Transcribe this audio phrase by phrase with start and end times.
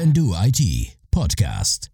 [0.00, 0.62] Can Do IT
[1.10, 1.90] Podcast.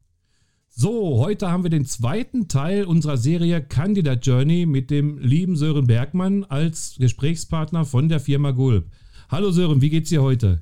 [0.69, 5.88] So, heute haben wir den zweiten Teil unserer Serie Candidate Journey mit dem lieben Sören
[5.88, 8.92] Bergmann als Gesprächspartner von der Firma Gulb.
[9.29, 10.61] Hallo Sören, wie geht's dir heute?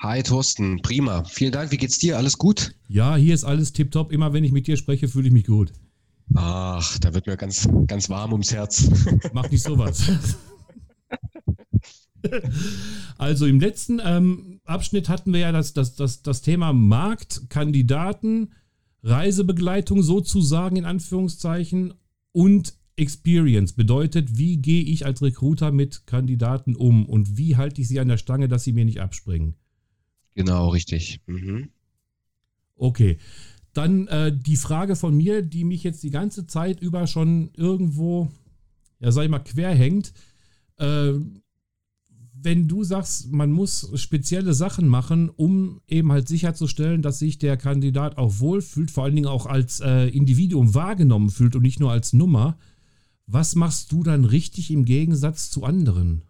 [0.00, 1.22] Hi Thorsten, prima.
[1.22, 1.70] Vielen Dank.
[1.70, 2.16] Wie geht's dir?
[2.16, 2.74] Alles gut?
[2.88, 4.10] Ja, hier ist alles tipptopp.
[4.10, 5.72] Immer wenn ich mit dir spreche, fühle ich mich gut.
[6.34, 8.90] Ach, da wird mir ganz, ganz warm ums Herz.
[9.32, 10.10] Mach nicht sowas.
[13.18, 18.52] Also im letzten ähm, Abschnitt hatten wir ja das, das, das, das Thema Markt, Kandidaten,
[19.02, 21.94] Reisebegleitung sozusagen in Anführungszeichen
[22.32, 27.88] und Experience bedeutet, wie gehe ich als Recruiter mit Kandidaten um und wie halte ich
[27.88, 29.54] sie an der Stange, dass sie mir nicht abspringen.
[30.34, 31.20] Genau, richtig.
[31.26, 31.70] Mhm.
[32.76, 33.18] Okay.
[33.72, 38.30] Dann äh, die Frage von mir, die mich jetzt die ganze Zeit über schon irgendwo,
[39.00, 40.12] ja, sag ich mal, quer hängt.
[40.78, 41.12] Äh,
[42.44, 47.56] wenn du sagst, man muss spezielle Sachen machen, um eben halt sicherzustellen, dass sich der
[47.56, 51.92] Kandidat auch wohlfühlt, vor allen Dingen auch als äh, Individuum wahrgenommen fühlt und nicht nur
[51.92, 52.58] als Nummer,
[53.26, 56.22] was machst du dann richtig im Gegensatz zu anderen?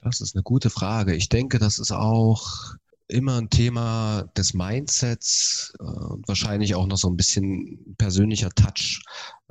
[0.00, 1.14] Das ist eine gute Frage.
[1.16, 2.74] Ich denke, das ist auch
[3.08, 9.02] immer ein Thema des Mindsets äh, wahrscheinlich auch noch so ein bisschen persönlicher Touch.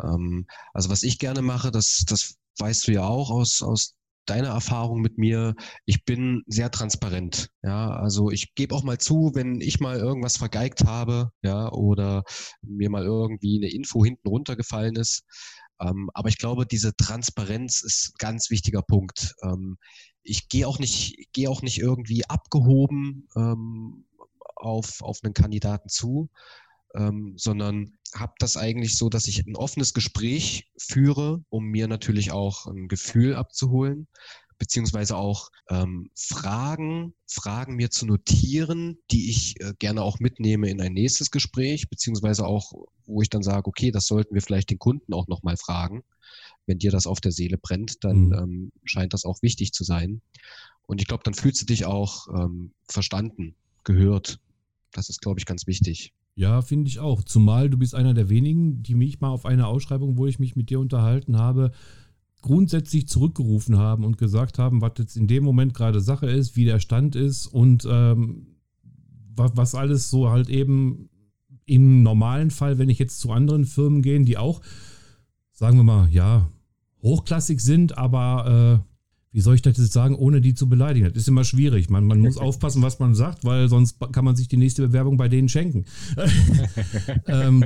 [0.02, 3.97] Ähm, also was ich gerne mache, das, das weißt du ja auch aus, aus
[4.30, 7.50] deiner Erfahrung mit mir, ich bin sehr transparent.
[7.64, 12.24] Ja, also ich gebe auch mal zu, wenn ich mal irgendwas vergeigt habe, ja, oder
[12.62, 15.24] mir mal irgendwie eine Info hinten runtergefallen ist.
[15.80, 19.36] Ähm, aber ich glaube, diese Transparenz ist ein ganz wichtiger Punkt.
[19.44, 19.78] Ähm,
[20.24, 24.06] ich gehe auch nicht, gehe auch nicht irgendwie abgehoben ähm,
[24.56, 26.30] auf, auf einen Kandidaten zu,
[26.96, 32.32] ähm, sondern habe das eigentlich so, dass ich ein offenes Gespräch führe, um mir natürlich
[32.32, 34.08] auch ein Gefühl abzuholen,
[34.58, 40.82] beziehungsweise auch ähm, Fragen, Fragen mir zu notieren, die ich äh, gerne auch mitnehme in
[40.82, 42.72] ein nächstes Gespräch, beziehungsweise auch,
[43.06, 46.04] wo ich dann sage, okay, das sollten wir vielleicht den Kunden auch nochmal fragen.
[46.66, 48.34] Wenn dir das auf der Seele brennt, dann mhm.
[48.34, 50.22] ähm, scheint das auch wichtig zu sein.
[50.88, 54.40] Und ich glaube, dann fühlst du dich auch ähm, verstanden, gehört.
[54.92, 56.14] Das ist, glaube ich, ganz wichtig.
[56.38, 57.24] Ja, finde ich auch.
[57.24, 60.56] Zumal du bist einer der wenigen, die mich mal auf eine Ausschreibung, wo ich mich
[60.56, 61.72] mit dir unterhalten habe,
[62.44, 66.66] grundsätzlich zurückgerufen haben und gesagt haben, was jetzt in dem Moment gerade Sache ist, wie
[66.66, 68.46] der Stand ist und ähm,
[69.36, 71.10] was, was alles so halt eben
[71.66, 74.62] im normalen Fall, wenn ich jetzt zu anderen Firmen gehe, die auch,
[75.54, 76.52] sagen wir mal, ja,
[77.02, 78.97] hochklassig sind, aber äh,
[79.32, 81.08] wie soll ich das jetzt sagen, ohne die zu beleidigen?
[81.08, 81.90] Das ist immer schwierig.
[81.90, 85.18] Man, man muss aufpassen, was man sagt, weil sonst kann man sich die nächste Bewerbung
[85.18, 85.86] bei denen schenken.
[87.28, 87.66] ähm,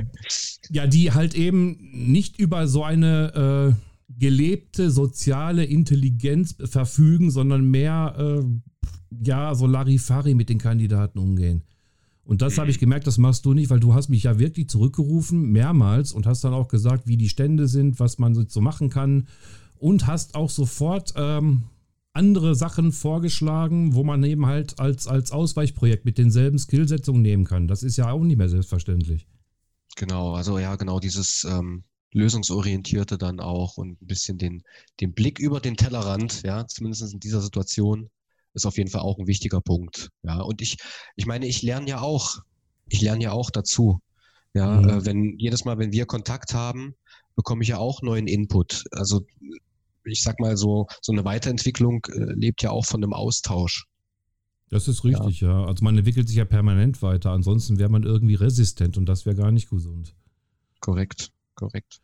[0.70, 8.14] ja, die halt eben nicht über so eine äh, gelebte soziale Intelligenz verfügen, sondern mehr,
[8.18, 8.44] äh,
[9.24, 11.62] ja, so Larifari mit den Kandidaten umgehen.
[12.24, 14.68] Und das habe ich gemerkt, das machst du nicht, weil du hast mich ja wirklich
[14.68, 18.90] zurückgerufen, mehrmals, und hast dann auch gesagt, wie die Stände sind, was man so machen
[18.90, 19.26] kann
[19.82, 21.64] und hast auch sofort ähm,
[22.12, 27.66] andere Sachen vorgeschlagen, wo man eben halt als, als Ausweichprojekt mit denselben Skillsetzungen nehmen kann.
[27.66, 29.26] Das ist ja auch nicht mehr selbstverständlich.
[29.96, 31.82] Genau, also ja, genau dieses ähm,
[32.12, 34.62] lösungsorientierte dann auch und ein bisschen den,
[35.00, 38.08] den Blick über den Tellerrand, ja, zumindest in dieser Situation,
[38.54, 40.10] ist auf jeden Fall auch ein wichtiger Punkt.
[40.22, 40.76] Ja, und ich,
[41.16, 42.38] ich meine, ich lerne ja auch,
[42.88, 44.00] ich lerne ja auch dazu.
[44.54, 44.88] Ja, mhm.
[44.88, 46.94] äh, wenn jedes Mal, wenn wir Kontakt haben,
[47.34, 48.84] bekomme ich ja auch neuen Input.
[48.92, 49.26] Also
[50.04, 53.86] ich sag mal so, so eine Weiterentwicklung äh, lebt ja auch von einem Austausch.
[54.70, 55.60] Das ist richtig, ja.
[55.60, 55.66] ja.
[55.66, 57.30] Also man entwickelt sich ja permanent weiter.
[57.30, 60.14] Ansonsten wäre man irgendwie resistent und das wäre gar nicht gesund.
[60.80, 62.00] Korrekt, korrekt.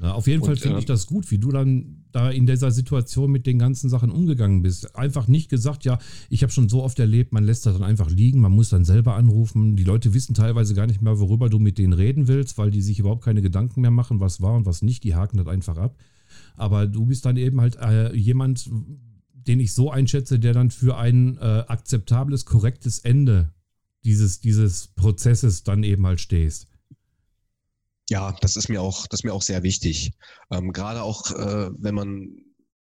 [0.00, 2.46] Na, auf jeden und, Fall finde äh, ich das gut, wie du dann da in
[2.46, 4.96] dieser Situation mit den ganzen Sachen umgegangen bist.
[4.96, 8.10] Einfach nicht gesagt, ja, ich habe schon so oft erlebt, man lässt das dann einfach
[8.10, 9.76] liegen, man muss dann selber anrufen.
[9.76, 12.82] Die Leute wissen teilweise gar nicht mehr, worüber du mit denen reden willst, weil die
[12.82, 15.04] sich überhaupt keine Gedanken mehr machen, was war und was nicht.
[15.04, 15.96] Die haken das einfach ab.
[16.56, 18.68] Aber du bist dann eben halt äh, jemand,
[19.32, 23.52] den ich so einschätze, der dann für ein äh, akzeptables, korrektes Ende
[24.04, 26.68] dieses, dieses Prozesses dann eben halt stehst.
[28.08, 30.12] Ja, das ist mir auch, das mir auch sehr wichtig.
[30.50, 32.36] Ähm, Gerade auch, äh, wenn man,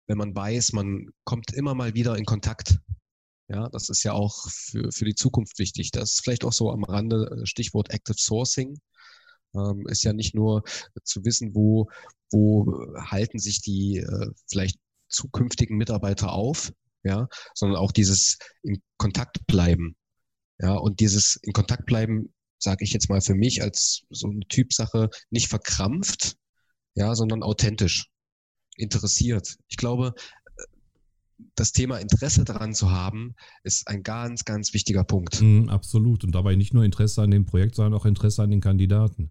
[0.07, 2.79] wenn man weiß, man kommt immer mal wieder in Kontakt.
[3.49, 5.91] Ja, das ist ja auch für, für die Zukunft wichtig.
[5.93, 8.79] Das ist vielleicht auch so am Rande äh, Stichwort Active Sourcing.
[9.55, 10.65] Ähm, ist ja nicht nur
[11.03, 11.89] zu wissen, wo,
[12.31, 12.67] wo
[12.99, 14.79] halten sich die äh, vielleicht
[15.09, 16.73] zukünftigen Mitarbeiter auf,
[17.05, 19.97] ja, sondern auch dieses in Kontakt bleiben.
[20.59, 24.41] Ja, und dieses in Kontakt bleiben, sage ich jetzt mal für mich als so eine
[24.49, 26.37] Typsache, nicht verkrampft,
[26.95, 28.11] ja, sondern authentisch,
[28.77, 29.57] interessiert.
[29.69, 30.15] Ich glaube,
[31.55, 35.41] das Thema Interesse daran zu haben, ist ein ganz, ganz wichtiger Punkt.
[35.41, 36.25] Mhm, absolut.
[36.25, 39.31] Und dabei nicht nur Interesse an dem Projekt, sondern auch Interesse an den Kandidaten.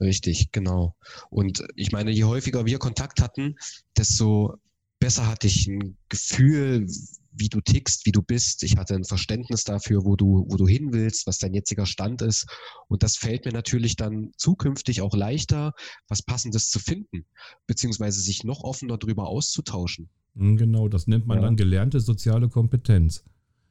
[0.00, 0.94] Richtig, genau.
[1.30, 3.56] Und ich meine, je häufiger wir Kontakt hatten,
[3.96, 4.56] desto
[5.00, 6.86] besser hatte ich ein Gefühl,
[7.32, 8.62] wie du tickst, wie du bist.
[8.62, 12.22] Ich hatte ein Verständnis dafür, wo du, wo du hin willst, was dein jetziger Stand
[12.22, 12.46] ist.
[12.88, 15.72] Und das fällt mir natürlich dann zukünftig auch leichter,
[16.08, 17.24] was Passendes zu finden,
[17.66, 20.08] beziehungsweise sich noch offener darüber auszutauschen.
[20.36, 21.44] Hm, genau, das nennt man ja.
[21.44, 23.24] dann gelernte soziale Kompetenz.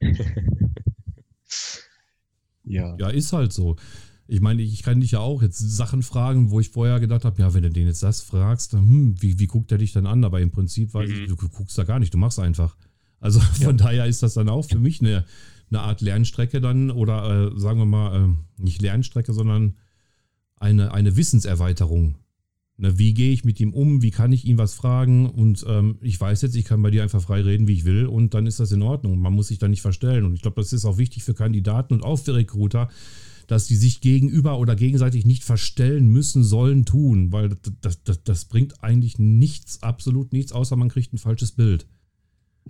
[2.64, 2.96] ja.
[2.98, 3.76] Ja, ist halt so.
[4.30, 7.40] Ich meine, ich kann dich ja auch jetzt Sachen fragen, wo ich vorher gedacht habe,
[7.40, 10.06] ja, wenn du den jetzt das fragst, dann, hm, wie, wie guckt er dich dann
[10.06, 10.22] an?
[10.22, 11.14] Aber im Prinzip weiß mhm.
[11.14, 12.76] ich, du guckst da gar nicht, du machst einfach.
[13.20, 13.84] Also von ja.
[13.84, 15.24] daher ist das dann auch für mich eine,
[15.70, 19.76] eine Art Lernstrecke dann oder äh, sagen wir mal, äh, nicht Lernstrecke, sondern
[20.56, 22.16] eine, eine Wissenserweiterung.
[22.76, 24.02] Ne, wie gehe ich mit ihm um?
[24.02, 25.28] Wie kann ich ihn was fragen?
[25.28, 28.06] Und ähm, ich weiß jetzt, ich kann bei dir einfach frei reden, wie ich will,
[28.06, 29.18] und dann ist das in Ordnung.
[29.18, 30.24] Man muss sich da nicht verstellen.
[30.24, 32.88] Und ich glaube, das ist auch wichtig für Kandidaten und auch für Recruiter,
[33.48, 37.48] dass die sich gegenüber oder gegenseitig nicht verstellen müssen, sollen, tun, weil
[37.80, 41.88] das, das, das bringt eigentlich nichts, absolut nichts, außer man kriegt ein falsches Bild.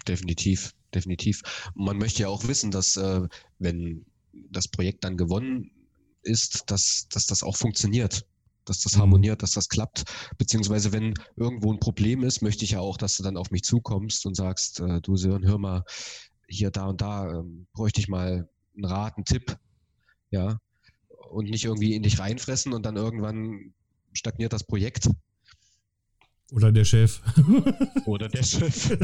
[0.07, 1.43] Definitiv, definitiv.
[1.75, 3.29] Man möchte ja auch wissen, dass äh,
[3.59, 4.07] wenn
[4.51, 5.73] das Projekt dann gewonnen
[6.23, 8.25] ist, dass, dass das auch funktioniert,
[8.65, 9.01] dass das mhm.
[9.01, 10.05] harmoniert, dass das klappt.
[10.39, 13.65] Beziehungsweise wenn irgendwo ein Problem ist, möchte ich ja auch, dass du dann auf mich
[13.65, 15.83] zukommst und sagst, äh, du Sören, hör mal,
[16.47, 19.57] hier, da und da ähm, bräuchte ich mal einen Rat, einen Tipp.
[20.31, 20.59] Ja.
[21.31, 23.73] Und nicht irgendwie in dich reinfressen und dann irgendwann
[24.13, 25.09] stagniert das Projekt.
[26.51, 27.21] Oder der Chef.
[28.07, 28.91] Oder der Chef.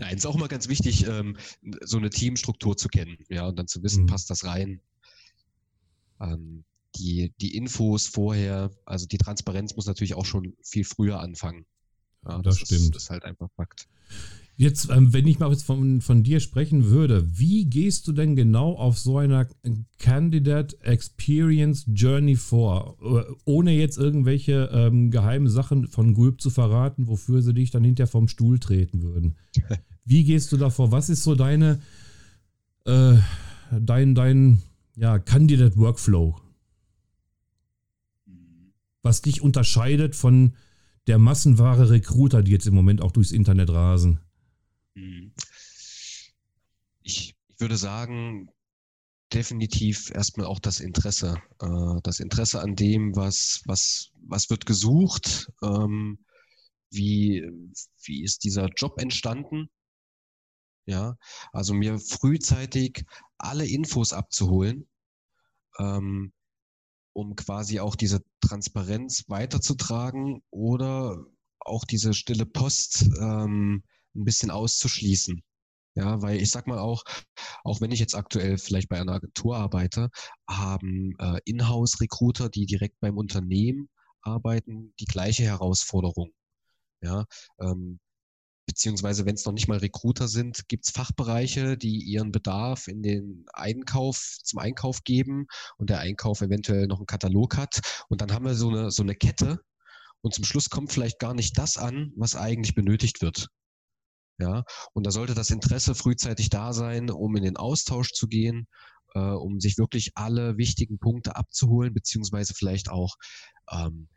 [0.00, 1.36] Nein, ist auch immer ganz wichtig, ähm,
[1.82, 4.06] so eine Teamstruktur zu kennen, ja, und dann zu wissen, mhm.
[4.06, 4.80] passt das rein.
[6.20, 6.64] Ähm,
[6.96, 11.66] die, die Infos vorher, also die Transparenz muss natürlich auch schon viel früher anfangen.
[12.26, 12.96] Ja, das, das stimmt.
[12.96, 13.86] Ist, ist halt einfach Fakt.
[14.60, 18.34] Jetzt, ähm, wenn ich mal jetzt von, von dir sprechen würde, wie gehst du denn
[18.34, 19.46] genau auf so einer
[20.00, 27.06] Candidate Experience Journey vor, äh, ohne jetzt irgendwelche ähm, geheimen Sachen von Gulp zu verraten,
[27.06, 29.36] wofür sie dich dann hinterher vom Stuhl treten würden?
[30.04, 30.90] Wie gehst du davor?
[30.90, 31.78] Was ist so deine,
[32.84, 33.14] äh,
[33.80, 34.60] dein, dein
[34.96, 36.34] ja, Candidate Workflow?
[39.04, 40.54] Was dich unterscheidet von
[41.06, 44.18] der Massenware Recruiter, die jetzt im Moment auch durchs Internet rasen?
[44.98, 45.32] Mhm.
[47.02, 48.50] Ich, ich würde sagen,
[49.32, 51.40] definitiv erstmal auch das Interesse.
[51.60, 56.24] Äh, das Interesse an dem, was, was, was wird gesucht, ähm,
[56.90, 57.46] wie,
[58.04, 59.68] wie ist dieser Job entstanden.
[60.86, 61.18] Ja,
[61.52, 63.04] also mir frühzeitig
[63.36, 64.88] alle Infos abzuholen,
[65.78, 66.32] ähm,
[67.12, 71.26] um quasi auch diese Transparenz weiterzutragen oder
[71.60, 73.84] auch diese stille Post ähm,
[74.14, 75.42] ein bisschen auszuschließen.
[75.94, 77.02] Ja, weil ich sag mal auch,
[77.64, 80.10] auch wenn ich jetzt aktuell vielleicht bei einer Agentur arbeite,
[80.48, 83.88] haben äh, Inhouse-Recruiter, die direkt beim Unternehmen
[84.22, 86.30] arbeiten, die gleiche Herausforderung.
[87.02, 87.24] Ja,
[87.60, 87.98] ähm,
[88.68, 93.02] beziehungsweise wenn es noch nicht mal Recruiter sind, gibt es Fachbereiche, die ihren Bedarf in
[93.02, 95.46] den Einkauf, zum Einkauf geben
[95.78, 97.80] und der Einkauf eventuell noch einen Katalog hat.
[98.08, 99.60] Und dann haben wir so eine, so eine Kette
[100.20, 103.48] und zum Schluss kommt vielleicht gar nicht das an, was eigentlich benötigt wird.
[104.38, 108.68] Ja, und da sollte das Interesse frühzeitig da sein, um in den Austausch zu gehen,
[109.14, 113.16] äh, um sich wirklich alle wichtigen Punkte abzuholen, beziehungsweise vielleicht auch
[113.72, 114.08] ähm,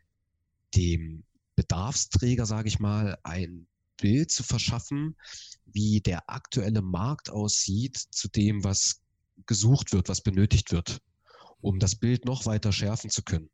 [0.76, 1.24] dem
[1.56, 3.66] Bedarfsträger, sage ich mal, ein
[4.00, 5.16] Bild zu verschaffen,
[5.66, 9.00] wie der aktuelle Markt aussieht zu dem, was
[9.46, 11.00] gesucht wird, was benötigt wird,
[11.60, 13.50] um das Bild noch weiter schärfen zu können.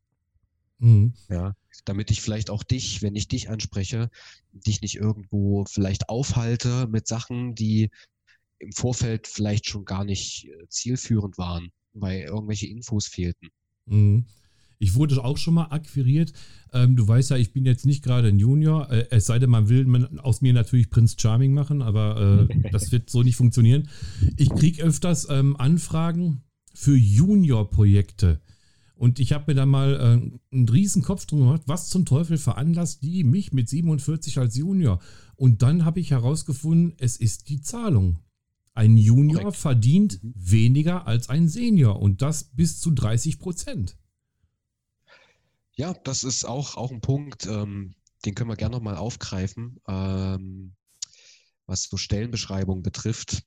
[0.79, 1.13] Mhm.
[1.29, 1.55] Ja,
[1.85, 4.11] damit ich vielleicht auch dich, wenn ich dich anspreche,
[4.53, 7.91] dich nicht irgendwo vielleicht aufhalte mit Sachen, die
[8.59, 13.49] im Vorfeld vielleicht schon gar nicht äh, zielführend waren, weil irgendwelche Infos fehlten.
[13.87, 14.27] Mhm.
[14.81, 16.33] Ich wurde auch schon mal akquiriert.
[16.73, 19.51] Ähm, du weißt ja, ich bin jetzt nicht gerade ein Junior, äh, es sei denn,
[19.51, 23.37] man will man aus mir natürlich Prinz Charming machen, aber äh, das wird so nicht
[23.37, 23.89] funktionieren.
[24.37, 26.43] Ich kriege öfters ähm, Anfragen
[26.75, 28.41] für Junior-Projekte.
[28.99, 32.37] Und ich habe mir da mal äh, einen riesen Kopf drum gemacht, was zum Teufel
[32.37, 35.01] veranlasst die mich mit 47 als Junior?
[35.37, 38.19] Und dann habe ich herausgefunden, es ist die Zahlung.
[38.75, 39.57] Ein Junior Korrekt.
[39.57, 40.35] verdient mhm.
[40.37, 43.97] weniger als ein Senior und das bis zu 30 Prozent.
[45.77, 50.75] Ja, das ist auch, auch ein Punkt, ähm, den können wir gerne nochmal aufgreifen, ähm,
[51.67, 53.45] was so Stellenbeschreibungen betrifft.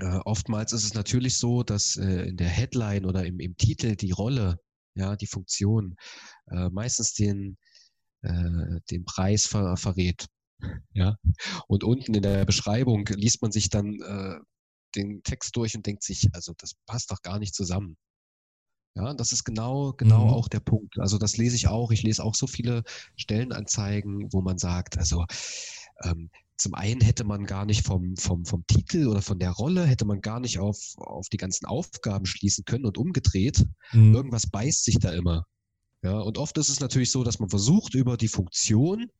[0.00, 3.96] Äh, oftmals ist es natürlich so, dass äh, in der Headline oder im, im Titel
[3.96, 4.60] die Rolle,
[4.94, 5.96] ja, die Funktion
[6.50, 7.56] äh, meistens den,
[8.22, 10.26] äh, den Preis ver verrät.
[10.94, 11.16] Ja.
[11.68, 14.38] Und unten in der Beschreibung liest man sich dann äh,
[14.94, 17.96] den Text durch und denkt sich, also das passt doch gar nicht zusammen.
[18.94, 20.32] Ja, das ist genau, genau Mhm.
[20.32, 20.98] auch der Punkt.
[20.98, 21.90] Also das lese ich auch.
[21.90, 22.82] Ich lese auch so viele
[23.16, 25.26] Stellenanzeigen, wo man sagt, also
[26.02, 29.84] ähm, zum einen hätte man gar nicht vom, vom, vom Titel oder von der Rolle,
[29.84, 33.64] hätte man gar nicht auf, auf die ganzen Aufgaben schließen können und umgedreht.
[33.92, 34.14] Mhm.
[34.14, 35.44] Irgendwas beißt sich da immer.
[36.02, 39.10] Ja, und oft ist es natürlich so, dass man versucht, über die Funktion,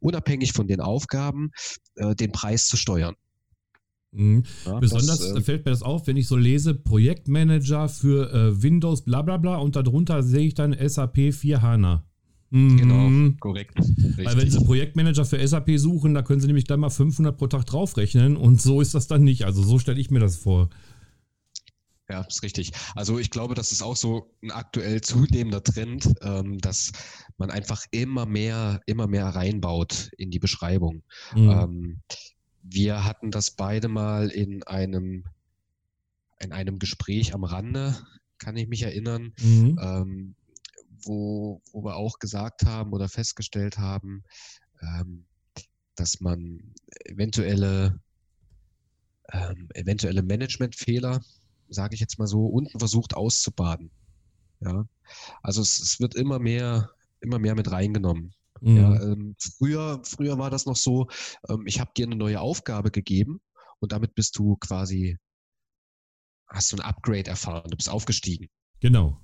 [0.00, 1.52] unabhängig von den Aufgaben,
[1.94, 3.14] äh, den Preis zu steuern.
[4.12, 4.44] Mhm.
[4.64, 8.62] Ja, Besonders das, äh, fällt mir das auf, wenn ich so lese, Projektmanager für äh,
[8.62, 12.06] Windows, bla bla bla, und darunter sehe ich dann SAP 4 HANA.
[12.54, 12.76] Mhm.
[12.76, 13.74] Genau, korrekt.
[13.76, 14.52] Weil wenn Richtig.
[14.52, 18.36] Sie Projektmanager für SAP suchen, da können Sie nämlich gleich mal 500 pro Tag draufrechnen
[18.36, 19.44] und so ist das dann nicht.
[19.44, 20.70] Also so stelle ich mir das vor.
[22.08, 22.70] Ja, ist richtig.
[22.94, 26.92] Also ich glaube, das ist auch so ein aktuell zunehmender Trend, ähm, dass
[27.38, 31.02] man einfach immer mehr, immer mehr reinbaut in die Beschreibung.
[31.34, 31.50] Mhm.
[31.50, 32.00] Ähm,
[32.62, 35.24] wir hatten das beide mal in einem,
[36.38, 37.96] in einem Gespräch am Rande,
[38.38, 39.78] kann ich mich erinnern, Mhm.
[39.82, 40.34] ähm,
[41.06, 44.22] wo, wo wir auch gesagt haben oder festgestellt haben,
[44.80, 45.26] ähm,
[45.96, 48.00] dass man eventuelle,
[49.32, 51.20] ähm, eventuelle Managementfehler,
[51.68, 53.90] sage ich jetzt mal so, unten versucht auszubaden.
[54.60, 54.86] Ja,
[55.42, 58.34] also es, es wird immer mehr, immer mehr mit reingenommen.
[58.60, 58.76] Mhm.
[58.76, 61.08] Ja, ähm, früher, früher war das noch so,
[61.48, 63.40] ähm, ich habe dir eine neue Aufgabe gegeben
[63.80, 65.18] und damit bist du quasi,
[66.48, 68.48] hast du ein Upgrade erfahren, du bist aufgestiegen.
[68.80, 69.23] Genau.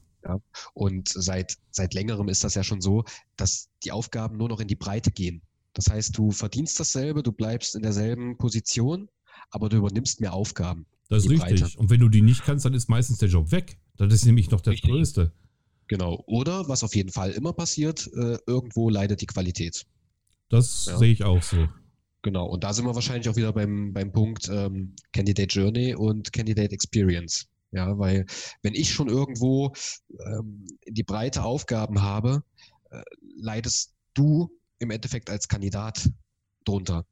[0.75, 3.05] Und seit, seit längerem ist das ja schon so,
[3.37, 5.43] dass die Aufgaben nur noch in die Breite gehen.
[5.73, 9.09] Das heißt, du verdienst dasselbe, du bleibst in derselben Position,
[9.51, 10.87] aber du übernimmst mehr Aufgaben.
[11.09, 11.61] Das ist richtig.
[11.61, 11.79] Breite.
[11.79, 13.79] Und wenn du die nicht kannst, dann ist meistens der Job weg.
[13.97, 14.91] Das ist nämlich noch das Richtig.
[14.91, 15.33] Größte.
[15.89, 16.23] Genau.
[16.27, 19.87] Oder was auf jeden Fall immer passiert, äh, irgendwo leidet die Qualität.
[20.49, 20.99] Das Ja.
[20.99, 21.69] sehe ich auch so.
[22.23, 22.47] Genau.
[22.47, 26.73] Und da sind wir wahrscheinlich auch wieder beim, beim Punkt ähm, Candidate Journey und Candidate
[26.73, 27.47] Experience.
[27.73, 28.27] Ja, weil
[28.63, 29.73] wenn ich schon irgendwo
[30.27, 32.43] ähm, die breite Aufgaben habe,
[32.91, 33.03] äh,
[33.37, 36.11] leidest du im Endeffekt als Kandidat
[36.65, 37.07] drunter.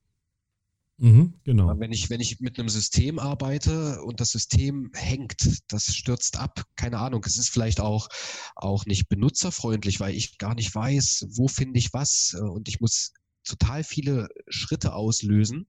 [1.00, 1.78] Mhm, genau.
[1.78, 6.64] Wenn ich, wenn ich mit einem System arbeite und das System hängt, das stürzt ab,
[6.74, 8.08] keine Ahnung, es ist vielleicht auch,
[8.56, 12.80] auch nicht benutzerfreundlich, weil ich gar nicht weiß, wo finde ich was äh, und ich
[12.80, 13.12] muss
[13.44, 15.68] total viele Schritte auslösen,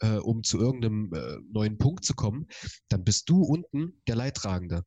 [0.00, 2.46] äh, um zu irgendeinem äh, neuen Punkt zu kommen,
[2.88, 4.82] dann bist du unten der Leidtragende,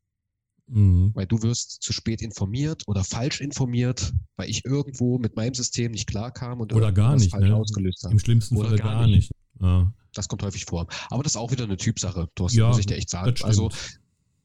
[0.71, 1.11] Mhm.
[1.15, 5.91] weil du wirst zu spät informiert oder falsch informiert, weil ich irgendwo mit meinem System
[5.91, 7.55] nicht klarkam und Oder gar nicht, falsch ne?
[7.55, 8.13] ausgelöst habe.
[8.13, 9.31] Im schlimmsten Falle gar gar nicht.
[9.59, 10.87] Ja, Das kommt häufig vor.
[11.09, 13.33] Aber das ist auch wieder eine Typsache, Thorsten, Ja, muss ich dir echt sagen.
[13.41, 13.69] Also,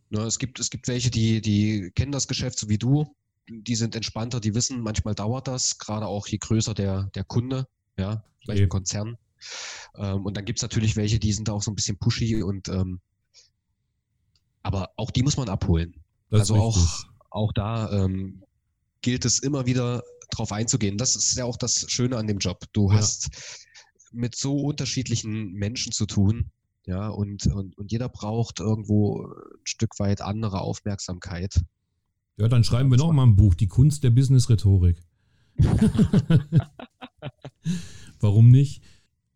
[0.09, 3.15] ne, es gibt, es gibt welche, die, die kennen das Geschäft so wie du.
[3.51, 7.67] Die sind entspannter, die wissen, manchmal dauert das, gerade auch je größer der, der Kunde,
[7.99, 9.19] ja, vielleicht ein Konzern.
[9.97, 12.43] Ähm, und dann gibt es natürlich welche, die sind da auch so ein bisschen pushy
[12.43, 13.01] und ähm,
[14.63, 15.95] aber auch die muss man abholen.
[16.31, 18.43] das also auch, auch da ähm,
[19.03, 20.97] gilt es immer wieder drauf einzugehen.
[20.97, 22.65] Das ist ja auch das Schöne an dem Job.
[22.73, 22.97] Du Ja.
[22.99, 23.29] hast
[24.13, 26.51] mit so unterschiedlichen Menschen zu tun.
[26.87, 29.31] Ja, und, und, und jeder braucht irgendwo ein
[29.65, 31.61] Stück weit andere Aufmerksamkeit.
[32.37, 35.03] Ja, dann schreiben wir noch mal ein Buch, Die Kunst der Business-Rhetorik.
[38.21, 38.83] Warum nicht?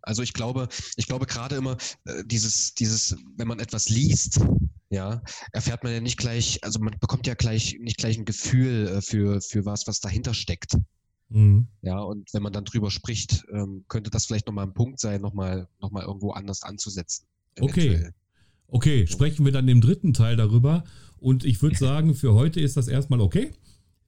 [0.08, 4.40] Also ich glaube, ich glaube gerade immer äh, dieses, dieses, wenn man etwas liest,
[4.88, 5.22] ja,
[5.52, 9.02] erfährt man ja nicht gleich, also man bekommt ja gleich nicht gleich ein Gefühl äh,
[9.02, 10.78] für, für was, was dahinter steckt.
[11.28, 11.68] Mhm.
[11.82, 15.20] Ja, und wenn man dann drüber spricht, ähm, könnte das vielleicht nochmal ein Punkt sein,
[15.20, 17.26] nochmal noch mal irgendwo anders anzusetzen.
[17.60, 17.88] Okay.
[17.88, 18.14] eventuell.
[18.68, 20.84] Okay, sprechen wir dann im dritten Teil darüber.
[21.18, 23.52] Und ich würde sagen, für heute ist das erstmal okay.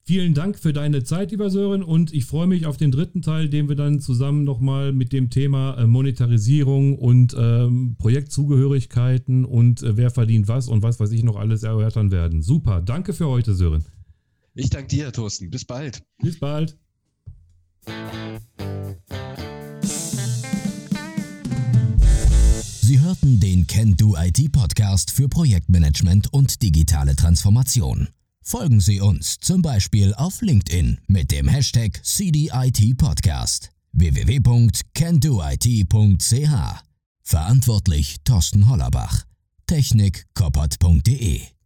[0.02, 1.83] Vielen Dank für deine Zeit, lieber Sören.
[1.83, 5.30] Und ich freue mich auf den dritten Teil, den wir dann zusammen nochmal mit dem
[5.30, 11.23] Thema äh, Monetarisierung und ähm, Projektzugehörigkeiten und äh, wer verdient was und was weiß ich
[11.23, 12.42] noch alles erörtern werden.
[12.42, 12.80] Super.
[12.80, 13.85] Danke für heute, Sören.
[14.54, 15.50] Ich danke dir, Thorsten.
[15.50, 16.02] Bis bald.
[16.21, 16.76] Bis bald.
[22.90, 28.09] Sie hörten den Can Do IT Podcast für Projektmanagement und digitale Transformation.
[28.50, 33.71] Folgen Sie uns zum Beispiel auf LinkedIn mit dem Hashtag CDIT Podcast.
[33.92, 36.85] Www.candoit.ch
[37.23, 39.25] Verantwortlich Thorsten Hollerbach.
[39.69, 41.60] Technik koppert.de